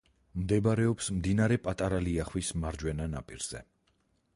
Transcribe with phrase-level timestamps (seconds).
[0.43, 3.65] მდებარეობს მდინარე პატარა ლიახვის მარჯვენა ნაპირზე.